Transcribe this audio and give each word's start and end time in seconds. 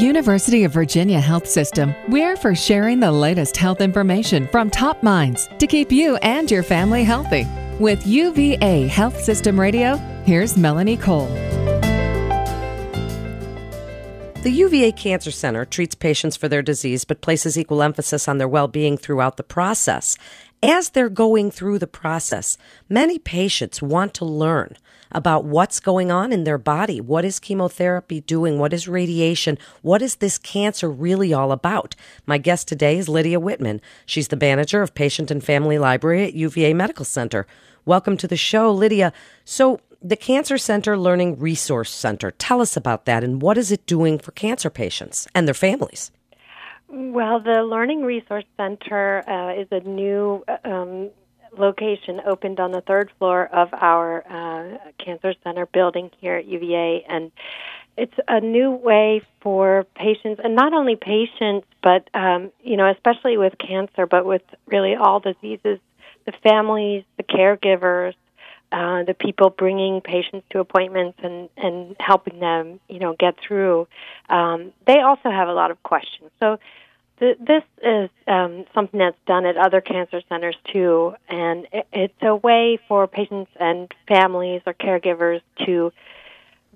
University 0.00 0.64
of 0.64 0.72
Virginia 0.72 1.20
Health 1.20 1.46
System, 1.46 1.94
we're 2.08 2.34
for 2.34 2.54
sharing 2.54 3.00
the 3.00 3.12
latest 3.12 3.54
health 3.54 3.82
information 3.82 4.48
from 4.48 4.70
top 4.70 5.02
minds 5.02 5.46
to 5.58 5.66
keep 5.66 5.92
you 5.92 6.16
and 6.16 6.50
your 6.50 6.62
family 6.62 7.04
healthy. 7.04 7.46
With 7.78 8.06
UVA 8.06 8.86
Health 8.86 9.20
System 9.20 9.60
Radio, 9.60 9.96
here's 10.24 10.56
Melanie 10.56 10.96
Cole. 10.96 11.28
The 14.42 14.50
UVA 14.50 14.92
Cancer 14.92 15.30
Center 15.30 15.66
treats 15.66 15.94
patients 15.94 16.34
for 16.34 16.48
their 16.48 16.62
disease 16.62 17.04
but 17.04 17.20
places 17.20 17.58
equal 17.58 17.82
emphasis 17.82 18.26
on 18.26 18.38
their 18.38 18.48
well 18.48 18.68
being 18.68 18.96
throughout 18.96 19.36
the 19.36 19.42
process. 19.42 20.16
As 20.62 20.90
they're 20.90 21.08
going 21.08 21.50
through 21.50 21.78
the 21.78 21.86
process, 21.86 22.58
many 22.86 23.18
patients 23.18 23.80
want 23.80 24.12
to 24.14 24.26
learn 24.26 24.76
about 25.10 25.46
what's 25.46 25.80
going 25.80 26.10
on 26.10 26.32
in 26.34 26.44
their 26.44 26.58
body. 26.58 27.00
What 27.00 27.24
is 27.24 27.40
chemotherapy 27.40 28.20
doing? 28.20 28.58
What 28.58 28.74
is 28.74 28.86
radiation? 28.86 29.56
What 29.80 30.02
is 30.02 30.16
this 30.16 30.36
cancer 30.36 30.90
really 30.90 31.32
all 31.32 31.50
about? 31.50 31.96
My 32.26 32.36
guest 32.36 32.68
today 32.68 32.98
is 32.98 33.08
Lydia 33.08 33.40
Witman. 33.40 33.80
She's 34.04 34.28
the 34.28 34.36
manager 34.36 34.82
of 34.82 34.94
Patient 34.94 35.30
and 35.30 35.42
Family 35.42 35.78
Library 35.78 36.24
at 36.24 36.34
UVA 36.34 36.74
Medical 36.74 37.06
Center. 37.06 37.46
Welcome 37.86 38.18
to 38.18 38.28
the 38.28 38.36
show, 38.36 38.70
Lydia. 38.70 39.14
So, 39.46 39.80
the 40.02 40.16
Cancer 40.16 40.58
Center 40.58 40.98
Learning 40.98 41.38
Resource 41.38 41.90
Center, 41.90 42.32
tell 42.32 42.60
us 42.60 42.76
about 42.76 43.06
that 43.06 43.24
and 43.24 43.40
what 43.40 43.56
is 43.56 43.72
it 43.72 43.86
doing 43.86 44.18
for 44.18 44.32
cancer 44.32 44.68
patients 44.68 45.26
and 45.34 45.46
their 45.46 45.54
families? 45.54 46.10
Well, 46.92 47.38
the 47.38 47.62
Learning 47.62 48.02
Resource 48.02 48.44
Center 48.56 49.22
uh, 49.28 49.60
is 49.60 49.68
a 49.70 49.78
new 49.78 50.44
um, 50.64 51.10
location 51.56 52.20
opened 52.26 52.58
on 52.58 52.72
the 52.72 52.80
third 52.80 53.12
floor 53.16 53.46
of 53.46 53.68
our 53.72 54.24
uh, 54.28 54.90
Cancer 54.98 55.34
Center 55.44 55.66
building 55.66 56.10
here 56.18 56.34
at 56.34 56.46
UVA, 56.46 57.04
and 57.08 57.30
it's 57.96 58.14
a 58.26 58.40
new 58.40 58.72
way 58.72 59.22
for 59.40 59.86
patients, 59.94 60.40
and 60.42 60.56
not 60.56 60.72
only 60.72 60.96
patients, 60.96 61.68
but 61.80 62.08
um, 62.12 62.50
you 62.60 62.76
know, 62.76 62.90
especially 62.90 63.36
with 63.36 63.56
cancer, 63.56 64.06
but 64.06 64.26
with 64.26 64.42
really 64.66 64.96
all 64.96 65.20
diseases, 65.20 65.78
the 66.26 66.32
families, 66.42 67.04
the 67.18 67.22
caregivers, 67.22 68.14
uh, 68.72 69.02
the 69.04 69.14
people 69.14 69.50
bringing 69.50 70.00
patients 70.00 70.46
to 70.50 70.60
appointments 70.60 71.18
and 71.22 71.48
and 71.56 71.96
helping 71.98 72.40
them, 72.40 72.80
you 72.88 72.98
know, 72.98 73.14
get 73.18 73.34
through. 73.46 73.88
Um, 74.28 74.72
they 74.86 75.00
also 75.00 75.30
have 75.30 75.48
a 75.48 75.52
lot 75.52 75.70
of 75.70 75.82
questions. 75.82 76.30
So 76.38 76.58
th- 77.18 77.38
this 77.38 77.64
is 77.82 78.10
um, 78.26 78.64
something 78.74 78.98
that's 78.98 79.18
done 79.26 79.44
at 79.46 79.56
other 79.56 79.80
cancer 79.80 80.20
centers 80.28 80.56
too, 80.72 81.14
and 81.28 81.66
it, 81.72 81.86
it's 81.92 82.22
a 82.22 82.36
way 82.36 82.78
for 82.88 83.06
patients 83.06 83.50
and 83.58 83.92
families 84.06 84.62
or 84.66 84.74
caregivers 84.74 85.40
to 85.66 85.92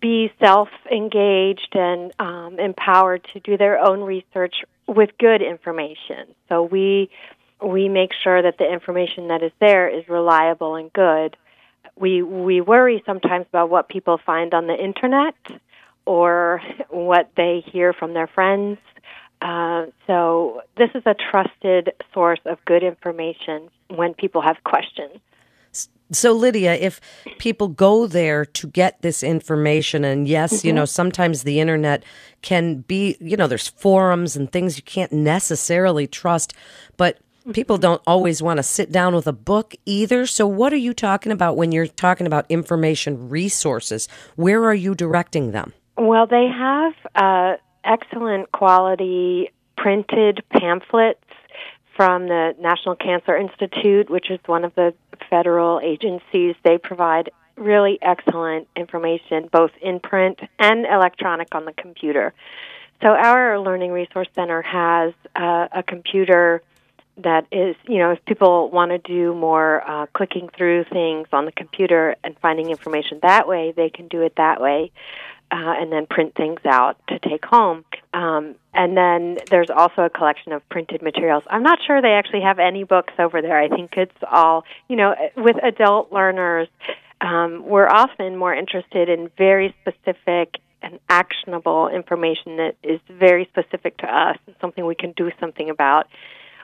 be 0.00 0.32
self-engaged 0.38 1.74
and 1.74 2.12
um, 2.18 2.58
empowered 2.58 3.24
to 3.32 3.40
do 3.40 3.56
their 3.56 3.78
own 3.78 4.02
research 4.02 4.54
with 4.86 5.10
good 5.18 5.42
information. 5.42 6.34
So 6.48 6.62
we 6.62 7.10
we 7.62 7.88
make 7.88 8.10
sure 8.22 8.42
that 8.42 8.58
the 8.58 8.70
information 8.70 9.28
that 9.28 9.42
is 9.42 9.52
there 9.60 9.88
is 9.88 10.06
reliable 10.08 10.74
and 10.74 10.92
good 10.92 11.36
we 11.96 12.22
we 12.22 12.60
worry 12.60 13.02
sometimes 13.06 13.46
about 13.48 13.70
what 13.70 13.88
people 13.88 14.18
find 14.24 14.54
on 14.54 14.66
the 14.66 14.74
internet 14.74 15.34
or 16.06 16.60
what 16.90 17.30
they 17.36 17.62
hear 17.66 17.92
from 17.92 18.14
their 18.14 18.26
friends. 18.26 18.78
Uh, 19.40 19.86
so 20.06 20.62
this 20.76 20.90
is 20.94 21.02
a 21.06 21.14
trusted 21.14 21.92
source 22.12 22.40
of 22.46 22.58
good 22.64 22.82
information 22.82 23.68
when 23.88 24.14
people 24.14 24.40
have 24.40 24.56
questions. 24.64 25.20
So, 26.12 26.32
Lydia, 26.32 26.74
if 26.74 27.00
people 27.38 27.68
go 27.68 28.06
there 28.06 28.44
to 28.44 28.66
get 28.68 29.00
this 29.02 29.22
information, 29.22 30.04
and 30.04 30.28
yes, 30.28 30.58
mm-hmm. 30.58 30.66
you 30.66 30.72
know, 30.72 30.84
sometimes 30.84 31.42
the 31.42 31.60
internet 31.60 32.04
can 32.42 32.80
be, 32.82 33.16
you 33.20 33.36
know, 33.36 33.46
there's 33.46 33.68
forums 33.68 34.36
and 34.36 34.50
things 34.50 34.76
you 34.76 34.82
can't 34.82 35.12
necessarily 35.12 36.06
trust, 36.06 36.54
but 36.96 37.18
people 37.52 37.76
don't 37.76 38.00
always 38.06 38.42
want 38.42 38.56
to 38.58 38.62
sit 38.62 38.90
down 38.90 39.14
with 39.14 39.26
a 39.26 39.32
book 39.32 39.74
either. 39.84 40.26
So, 40.26 40.46
what 40.46 40.72
are 40.72 40.78
you 40.78 40.94
talking 40.94 41.32
about 41.32 41.56
when 41.56 41.72
you're 41.72 41.86
talking 41.86 42.26
about 42.26 42.46
information 42.48 43.28
resources? 43.28 44.08
Where 44.36 44.64
are 44.64 44.74
you 44.74 44.94
directing 44.94 45.50
them? 45.50 45.72
Well, 45.96 46.26
they 46.26 46.46
have 46.48 46.94
uh, 47.14 47.56
excellent 47.84 48.50
quality 48.52 49.50
printed 49.76 50.42
pamphlets 50.50 51.20
from 51.96 52.26
the 52.28 52.54
National 52.58 52.96
Cancer 52.96 53.36
Institute, 53.36 54.10
which 54.10 54.30
is 54.30 54.40
one 54.46 54.64
of 54.64 54.74
the 54.74 54.94
federal 55.30 55.80
agencies. 55.80 56.56
They 56.64 56.78
provide 56.78 57.30
really 57.56 57.98
excellent 58.02 58.66
information, 58.74 59.48
both 59.52 59.70
in 59.80 60.00
print 60.00 60.40
and 60.58 60.86
electronic 60.86 61.54
on 61.54 61.66
the 61.66 61.72
computer. 61.72 62.32
So, 63.02 63.08
our 63.08 63.60
Learning 63.60 63.92
Resource 63.92 64.28
Center 64.34 64.62
has 64.62 65.12
uh, 65.36 65.68
a 65.70 65.82
computer 65.82 66.62
that 67.18 67.46
is, 67.52 67.76
you 67.86 67.98
know, 67.98 68.12
if 68.12 68.24
people 68.24 68.70
want 68.70 68.90
to 68.90 68.98
do 68.98 69.34
more 69.34 69.88
uh, 69.88 70.06
clicking 70.14 70.48
through 70.56 70.84
things 70.84 71.28
on 71.32 71.44
the 71.44 71.52
computer 71.52 72.16
and 72.24 72.36
finding 72.40 72.70
information 72.70 73.20
that 73.22 73.46
way, 73.46 73.72
they 73.76 73.88
can 73.88 74.08
do 74.08 74.22
it 74.22 74.34
that 74.36 74.60
way. 74.60 74.90
Uh, 75.50 75.74
and 75.78 75.92
then 75.92 76.04
print 76.06 76.34
things 76.34 76.58
out 76.64 76.96
to 77.06 77.18
take 77.20 77.44
home. 77.44 77.84
Um, 78.12 78.56
and 78.72 78.96
then 78.96 79.38
there's 79.50 79.70
also 79.70 80.02
a 80.02 80.10
collection 80.10 80.52
of 80.52 80.68
printed 80.68 81.00
materials. 81.00 81.44
I'm 81.48 81.62
not 81.62 81.78
sure 81.86 82.02
they 82.02 82.14
actually 82.14 82.40
have 82.40 82.58
any 82.58 82.82
books 82.82 83.12
over 83.20 83.40
there. 83.40 83.56
I 83.56 83.68
think 83.68 83.92
it's 83.96 84.16
all, 84.28 84.64
you 84.88 84.96
know, 84.96 85.14
with 85.36 85.56
adult 85.62 86.10
learners, 86.10 86.66
um, 87.20 87.64
we're 87.64 87.86
often 87.88 88.36
more 88.36 88.54
interested 88.54 89.08
in 89.08 89.30
very 89.36 89.76
specific 89.82 90.58
and 90.82 90.98
actionable 91.08 91.88
information 91.88 92.56
that 92.56 92.74
is 92.82 93.00
very 93.08 93.44
specific 93.46 93.96
to 93.98 94.06
us 94.06 94.38
and 94.46 94.56
something 94.60 94.84
we 94.84 94.94
can 94.94 95.12
do 95.12 95.30
something 95.38 95.70
about 95.70 96.08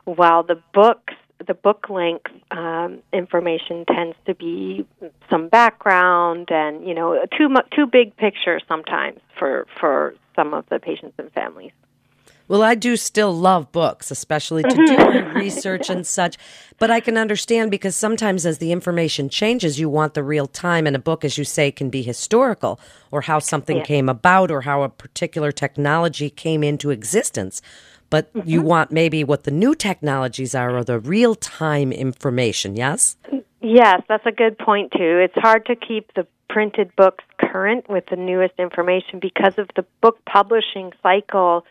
while 0.04 0.42
the 0.42 0.60
books 0.72 1.14
the 1.46 1.54
book 1.54 1.88
length 1.88 2.30
um, 2.50 2.98
information 3.12 3.84
tends 3.86 4.16
to 4.26 4.34
be 4.34 4.86
some 5.30 5.48
background 5.48 6.48
and 6.50 6.86
you 6.86 6.94
know 6.94 7.24
too 7.36 7.48
mu- 7.48 7.68
too 7.74 7.86
big 7.86 8.16
picture 8.16 8.60
sometimes 8.68 9.20
for 9.38 9.66
for 9.78 10.14
some 10.36 10.54
of 10.54 10.64
the 10.68 10.78
patients 10.78 11.14
and 11.18 11.32
families. 11.32 11.72
Well, 12.50 12.64
I 12.64 12.74
do 12.74 12.96
still 12.96 13.32
love 13.32 13.70
books, 13.70 14.10
especially 14.10 14.64
to 14.64 14.74
do 14.74 15.28
research 15.34 15.88
and 15.88 16.04
such. 16.04 16.36
But 16.80 16.90
I 16.90 16.98
can 16.98 17.16
understand 17.16 17.70
because 17.70 17.94
sometimes 17.94 18.44
as 18.44 18.58
the 18.58 18.72
information 18.72 19.28
changes, 19.28 19.78
you 19.78 19.88
want 19.88 20.14
the 20.14 20.24
real 20.24 20.48
time. 20.48 20.84
And 20.84 20.96
a 20.96 20.98
book, 20.98 21.24
as 21.24 21.38
you 21.38 21.44
say, 21.44 21.70
can 21.70 21.90
be 21.90 22.02
historical 22.02 22.80
or 23.12 23.20
how 23.20 23.38
something 23.38 23.76
yeah. 23.76 23.84
came 23.84 24.08
about 24.08 24.50
or 24.50 24.62
how 24.62 24.82
a 24.82 24.88
particular 24.88 25.52
technology 25.52 26.28
came 26.28 26.64
into 26.64 26.90
existence 26.90 27.62
but 28.10 28.34
mm-hmm. 28.34 28.48
you 28.48 28.60
want 28.60 28.90
maybe 28.90 29.22
what 29.22 29.44
the 29.44 29.52
new 29.52 29.72
technologies 29.72 30.52
are 30.52 30.76
or 30.76 30.82
the 30.82 30.98
real 30.98 31.36
time 31.36 31.92
information, 31.92 32.74
yes? 32.74 33.16
Yes, 33.60 34.02
that's 34.08 34.26
a 34.26 34.32
good 34.32 34.58
point, 34.58 34.90
too. 34.90 35.20
It's 35.24 35.36
hard 35.36 35.66
to 35.66 35.76
keep 35.76 36.12
the 36.14 36.26
printed 36.48 36.90
books 36.96 37.22
current 37.38 37.88
with 37.88 38.04
the 38.10 38.16
newest 38.16 38.54
information 38.58 39.20
because 39.20 39.54
of 39.56 39.68
the 39.76 39.84
book 40.00 40.18
publishing 40.26 40.92
cycle. 41.04 41.64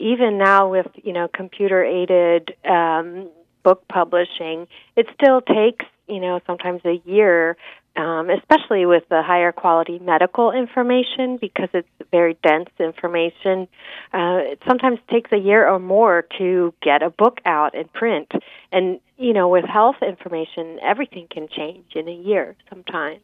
Even 0.00 0.38
now, 0.38 0.70
with 0.70 0.86
you 1.02 1.12
know 1.12 1.28
computer 1.28 1.84
aided 1.84 2.54
um, 2.64 3.28
book 3.62 3.86
publishing, 3.88 4.66
it 4.96 5.06
still 5.14 5.40
takes 5.40 5.84
you 6.08 6.20
know 6.20 6.40
sometimes 6.46 6.80
a 6.84 7.00
year 7.04 7.56
um, 7.96 8.30
especially 8.30 8.86
with 8.86 9.02
the 9.08 9.22
higher 9.22 9.52
quality 9.52 9.98
medical 9.98 10.52
information 10.52 11.38
because 11.40 11.68
it's 11.72 11.88
very 12.10 12.38
dense 12.42 12.70
information. 12.78 13.68
Uh, 14.14 14.38
it 14.52 14.60
sometimes 14.66 14.98
takes 15.10 15.30
a 15.32 15.36
year 15.36 15.68
or 15.68 15.78
more 15.78 16.24
to 16.38 16.72
get 16.82 17.02
a 17.02 17.10
book 17.10 17.40
out 17.44 17.74
in 17.74 17.88
print. 17.88 18.30
And, 18.72 19.00
you 19.18 19.32
know, 19.32 19.48
with 19.48 19.64
health 19.64 19.96
information, 20.06 20.78
everything 20.82 21.26
can 21.30 21.48
change 21.48 21.94
in 21.94 22.08
a 22.08 22.14
year 22.14 22.56
sometimes. 22.68 23.20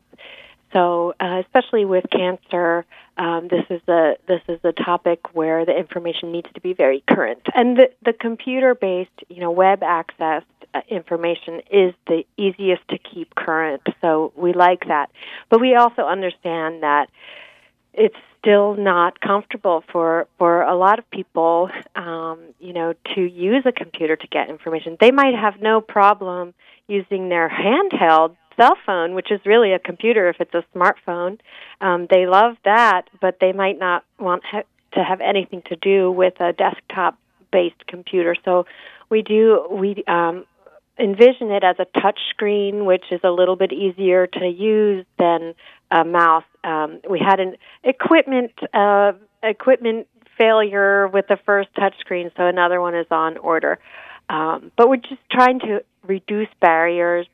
So, 0.72 1.15
uh, 1.21 1.43
especially 1.44 1.84
with 1.84 2.04
cancer, 2.10 2.84
um, 3.16 3.49
this 3.49 3.65
is 3.71 3.81
a 3.88 4.17
this 4.26 4.43
is 4.49 4.61
a 4.64 4.73
topic 4.73 5.35
where 5.35 5.64
the 5.64 5.76
information 5.76 6.32
needs 6.32 6.49
to 6.55 6.61
be 6.61 6.73
very 6.73 7.02
current, 7.08 7.40
and 7.55 7.76
the, 7.76 7.90
the 8.05 8.12
computer-based, 8.12 9.25
you 9.29 9.40
know, 9.40 9.50
web 9.50 9.82
access 9.82 10.43
uh, 10.75 10.81
information 10.88 11.62
is 11.70 11.94
the 12.06 12.25
easiest 12.37 12.87
to 12.88 12.99
keep 12.99 13.35
current. 13.35 13.82
So 14.00 14.32
we 14.37 14.52
like 14.52 14.88
that. 14.88 15.11
But 15.49 15.61
we 15.61 15.75
also 15.76 16.02
understand 16.02 16.82
that 16.82 17.08
it's 17.94 18.17
still 18.38 18.75
not 18.75 19.20
comfortable 19.20 19.82
for 19.90 20.29
for 20.38 20.62
a 20.62 20.76
lot 20.76 20.99
of 20.99 21.11
people 21.11 21.70
um, 21.94 22.38
you 22.61 22.73
know 22.73 22.94
to 23.14 23.20
use 23.20 23.62
a 23.64 23.73
computer 23.73 24.14
to 24.17 24.26
get 24.29 24.49
information 24.49 24.96
they 25.00 25.11
might 25.11 25.35
have 25.35 25.61
no 25.61 25.81
problem 25.81 26.55
using 26.87 27.29
their 27.29 27.49
handheld 27.49 28.37
cell 28.56 28.76
phone 28.85 29.14
which 29.14 29.31
is 29.31 29.41
really 29.44 29.73
a 29.73 29.79
computer 29.79 30.29
if 30.29 30.37
it's 30.41 30.55
a 30.55 30.64
smartphone 30.75 31.38
um, 31.81 32.06
they 32.11 32.26
love 32.26 32.56
that 32.64 33.03
but 33.20 33.38
they 33.41 33.53
might 33.53 33.79
not 33.79 34.05
want 34.19 34.43
ha- 34.44 34.62
to 34.93 35.03
have 35.03 35.20
anything 35.20 35.62
to 35.67 35.76
do 35.76 36.11
with 36.11 36.41
a 36.41 36.53
desktop 36.53 37.19
based 37.53 37.87
computer 37.87 38.35
so 38.44 38.67
we 39.11 39.23
do 39.23 39.67
we 39.70 40.03
um, 40.08 40.44
envision 40.99 41.50
it 41.50 41.62
as 41.62 41.76
a 41.79 42.00
touch 42.00 42.19
screen, 42.31 42.85
which 42.85 43.05
is 43.11 43.20
a 43.23 43.31
little 43.31 43.56
bit 43.56 43.73
easier 43.73 44.26
to 44.26 44.47
use 44.47 45.05
than 45.19 45.55
a 45.91 46.05
mouse. 46.05 46.44
Um, 46.64 47.00
we 47.09 47.19
had 47.19 47.41
an 47.41 47.56
equipment 47.85 48.52
uh, 48.73 49.12
equipment 49.43 50.06
failure 50.38 51.09
with 51.09 51.26
the 51.29 51.38
first 51.47 51.69
touchscreen, 51.75 52.31
so 52.37 52.47
another 52.47 52.81
one 52.81 52.94
is 52.94 53.06
on 53.11 53.38
order. 53.38 53.79
Um, 54.29 54.73
but 54.76 54.88
we're 54.88 54.97
just 54.97 55.20
trying 55.31 55.61
to 55.61 55.82
reduce 56.06 56.49
barriers, 56.61 57.26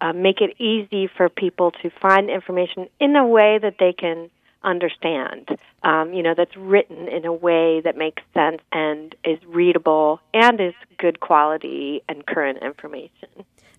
uh, 0.00 0.12
make 0.12 0.40
it 0.40 0.60
easy 0.60 1.06
for 1.06 1.28
people 1.28 1.70
to 1.82 1.90
find 2.00 2.30
information 2.30 2.88
in 2.98 3.16
a 3.16 3.26
way 3.26 3.58
that 3.58 3.76
they 3.78 3.92
can 3.92 4.30
understand. 4.62 5.48
Um, 5.82 6.12
you 6.12 6.22
know, 6.22 6.34
that's 6.36 6.56
written 6.56 7.08
in 7.08 7.24
a 7.24 7.32
way 7.32 7.80
that 7.80 7.96
makes 7.96 8.22
sense 8.34 8.60
and 8.72 9.14
is 9.24 9.38
readable 9.46 10.20
and 10.34 10.60
is 10.60 10.74
good 10.98 11.20
quality 11.20 12.02
and 12.08 12.26
current 12.26 12.58
information. 12.62 13.28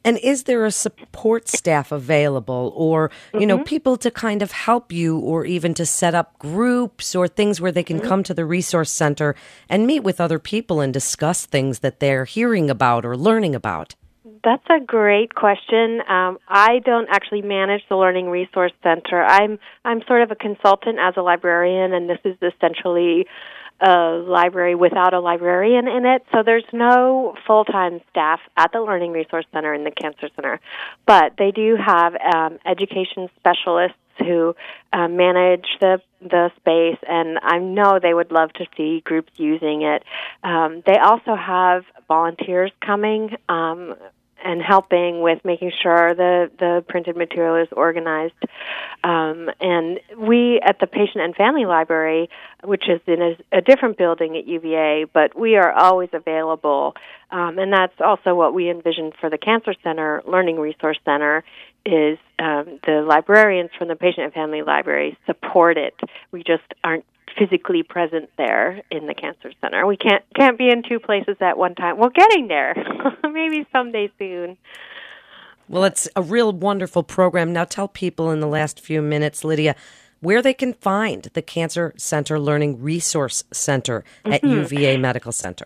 And 0.03 0.17
is 0.17 0.43
there 0.43 0.65
a 0.65 0.71
support 0.71 1.47
staff 1.47 1.91
available 1.91 2.73
or, 2.75 3.11
you 3.33 3.41
mm-hmm. 3.41 3.47
know, 3.47 3.63
people 3.63 3.97
to 3.97 4.09
kind 4.09 4.41
of 4.41 4.51
help 4.51 4.91
you 4.91 5.19
or 5.19 5.45
even 5.45 5.75
to 5.75 5.85
set 5.85 6.15
up 6.15 6.39
groups 6.39 7.13
or 7.13 7.27
things 7.27 7.61
where 7.61 7.71
they 7.71 7.83
can 7.83 7.99
mm-hmm. 7.99 8.07
come 8.07 8.23
to 8.23 8.33
the 8.33 8.45
resource 8.45 8.91
center 8.91 9.35
and 9.69 9.85
meet 9.85 9.99
with 10.01 10.19
other 10.19 10.39
people 10.39 10.81
and 10.81 10.91
discuss 10.91 11.45
things 11.45 11.79
that 11.79 11.99
they're 11.99 12.25
hearing 12.25 12.69
about 12.69 13.05
or 13.05 13.15
learning 13.15 13.53
about? 13.53 13.93
That's 14.43 14.65
a 14.69 14.79
great 14.83 15.35
question. 15.35 16.01
Um, 16.07 16.39
I 16.47 16.79
don't 16.83 17.07
actually 17.09 17.43
manage 17.43 17.81
the 17.89 17.95
Learning 17.95 18.27
Resource 18.29 18.71
Center. 18.81 19.23
I'm 19.23 19.59
I'm 19.85 20.01
sort 20.07 20.23
of 20.23 20.31
a 20.31 20.35
consultant 20.35 20.97
as 20.99 21.13
a 21.15 21.21
librarian, 21.21 21.93
and 21.93 22.09
this 22.09 22.19
is 22.23 22.35
essentially 22.41 23.27
a 23.81 24.23
library 24.25 24.75
without 24.75 25.13
a 25.13 25.19
librarian 25.19 25.87
in 25.87 26.05
it. 26.05 26.23
So 26.31 26.43
there's 26.43 26.65
no 26.73 27.35
full 27.45 27.65
time 27.65 27.99
staff 28.09 28.39
at 28.57 28.71
the 28.71 28.81
Learning 28.81 29.11
Resource 29.11 29.45
Center 29.53 29.73
in 29.73 29.83
the 29.83 29.91
Cancer 29.91 30.29
Center, 30.35 30.59
but 31.05 31.33
they 31.37 31.51
do 31.51 31.75
have 31.75 32.15
um, 32.15 32.57
education 32.65 33.29
specialists 33.37 33.97
who 34.19 34.55
uh, 34.93 35.07
manage 35.07 35.67
the 35.79 36.01
the 36.21 36.51
space, 36.57 36.99
and 37.07 37.39
I 37.41 37.57
know 37.57 37.99
they 38.01 38.13
would 38.13 38.31
love 38.31 38.53
to 38.53 38.65
see 38.77 39.01
groups 39.03 39.31
using 39.37 39.81
it. 39.81 40.03
Um, 40.43 40.83
they 40.85 40.97
also 40.97 41.35
have 41.35 41.83
volunteers 42.07 42.71
coming. 42.85 43.35
Um, 43.49 43.95
and 44.43 44.61
helping 44.61 45.21
with 45.21 45.43
making 45.43 45.71
sure 45.81 46.13
the 46.13 46.51
the 46.59 46.83
printed 46.87 47.15
material 47.15 47.55
is 47.55 47.67
organized. 47.71 48.33
Um, 49.03 49.49
and 49.59 49.99
we 50.17 50.59
at 50.63 50.79
the 50.79 50.87
Patient 50.87 51.23
and 51.23 51.35
Family 51.35 51.65
Library, 51.65 52.29
which 52.63 52.87
is 52.87 53.01
in 53.07 53.21
a, 53.21 53.57
a 53.57 53.61
different 53.61 53.97
building 53.97 54.37
at 54.37 54.47
UVA, 54.47 55.05
but 55.11 55.37
we 55.37 55.55
are 55.55 55.71
always 55.71 56.09
available. 56.13 56.95
Um, 57.31 57.57
and 57.59 57.71
that's 57.71 57.99
also 57.99 58.35
what 58.35 58.53
we 58.53 58.69
envisioned 58.69 59.13
for 59.19 59.29
the 59.29 59.37
Cancer 59.37 59.73
Center 59.83 60.21
Learning 60.27 60.59
Resource 60.59 60.99
Center. 61.05 61.43
Is 61.83 62.19
um, 62.37 62.79
the 62.85 63.03
librarians 63.07 63.71
from 63.75 63.87
the 63.87 63.95
Patient 63.95 64.25
and 64.25 64.33
Family 64.33 64.61
Library 64.61 65.17
support 65.25 65.77
it? 65.77 65.99
We 66.31 66.43
just 66.43 66.61
aren't 66.83 67.05
physically 67.37 67.83
present 67.83 68.29
there 68.37 68.81
in 68.91 69.07
the 69.07 69.13
cancer 69.13 69.51
center. 69.61 69.85
We 69.85 69.97
can't 69.97 70.23
can't 70.35 70.57
be 70.57 70.69
in 70.69 70.83
two 70.83 70.99
places 70.99 71.37
at 71.39 71.57
one 71.57 71.75
time. 71.75 71.97
We're 71.97 72.09
getting 72.09 72.47
there. 72.47 72.75
Maybe 73.23 73.65
someday 73.71 74.11
soon. 74.17 74.57
Well, 75.67 75.85
it's 75.85 76.09
a 76.15 76.21
real 76.21 76.51
wonderful 76.51 77.03
program. 77.03 77.53
Now 77.53 77.63
tell 77.63 77.87
people 77.87 78.31
in 78.31 78.41
the 78.41 78.47
last 78.47 78.79
few 78.79 79.01
minutes, 79.01 79.43
Lydia, 79.43 79.75
where 80.19 80.41
they 80.41 80.53
can 80.53 80.73
find 80.73 81.23
the 81.33 81.41
Cancer 81.41 81.93
Center 81.97 82.39
Learning 82.39 82.81
Resource 82.81 83.43
Center 83.51 84.03
at 84.25 84.41
mm-hmm. 84.41 84.75
UVA 84.75 84.97
Medical 84.97 85.31
Center. 85.31 85.65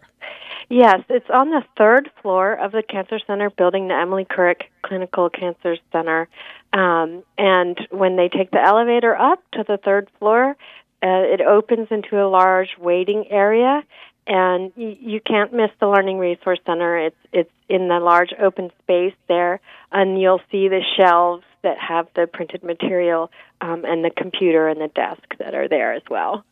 Yes, 0.69 1.01
it's 1.09 1.29
on 1.29 1.49
the 1.51 1.63
third 1.77 2.09
floor 2.21 2.53
of 2.53 2.71
the 2.71 2.81
Cancer 2.81 3.19
Center 3.25 3.49
building, 3.51 3.87
the 3.87 3.93
Emily 3.93 4.25
Couric 4.25 4.63
Clinical 4.81 5.29
Cancer 5.29 5.77
Center. 5.91 6.27
Um, 6.73 7.23
and 7.37 7.77
when 7.91 8.15
they 8.15 8.29
take 8.29 8.51
the 8.51 8.61
elevator 8.61 9.15
up 9.15 9.43
to 9.53 9.63
the 9.67 9.77
third 9.77 10.09
floor, 10.17 10.55
uh, 11.03 11.23
it 11.33 11.41
opens 11.41 11.87
into 11.91 12.23
a 12.23 12.27
large 12.27 12.69
waiting 12.79 13.25
area, 13.29 13.83
and 14.27 14.71
you, 14.75 14.95
you 14.99 15.19
can't 15.19 15.53
miss 15.53 15.69
the 15.79 15.87
Learning 15.87 16.17
Resource 16.17 16.59
Center. 16.65 16.97
It's 16.97 17.15
it's 17.31 17.51
in 17.69 17.87
the 17.87 17.99
large 17.99 18.33
open 18.41 18.71
space 18.83 19.15
there, 19.27 19.59
and 19.91 20.19
you'll 20.19 20.41
see 20.51 20.67
the 20.67 20.81
shelves 20.97 21.43
that 21.63 21.77
have 21.79 22.07
the 22.15 22.27
printed 22.27 22.63
material 22.63 23.31
um, 23.61 23.83
and 23.85 24.03
the 24.03 24.11
computer 24.11 24.67
and 24.67 24.79
the 24.79 24.87
desk 24.89 25.23
that 25.39 25.53
are 25.55 25.67
there 25.67 25.93
as 25.93 26.03
well. 26.09 26.43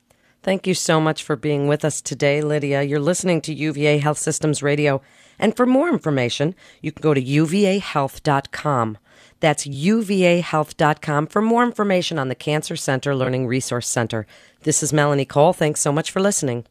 Thank 0.41 0.67
you 0.67 0.73
so 0.73 0.99
much 0.99 1.23
for 1.23 1.37
being 1.37 1.67
with 1.67 1.85
us 1.85 2.01
today, 2.01 2.41
Lydia. 2.41 2.83
You're 2.83 2.99
listening 2.99 3.39
to 3.41 3.53
UVA 3.53 3.99
Health 3.99 4.17
Systems 4.17 4.61
Radio. 4.61 5.01
And 5.39 5.55
for 5.55 5.65
more 5.65 5.87
information, 5.87 6.53
you 6.81 6.91
can 6.91 7.01
go 7.01 7.13
to 7.13 7.21
uvahealth.com. 7.21 8.97
That's 9.43 9.67
uvahealth.com 9.67 11.27
for 11.27 11.41
more 11.41 11.65
information 11.65 12.17
on 12.17 12.29
the 12.29 12.33
Cancer 12.33 12.77
Center 12.77 13.13
Learning 13.13 13.45
Resource 13.45 13.89
Center. 13.89 14.25
This 14.61 14.81
is 14.81 14.93
Melanie 14.93 15.25
Cole. 15.25 15.51
Thanks 15.51 15.81
so 15.81 15.91
much 15.91 16.11
for 16.11 16.21
listening. 16.21 16.63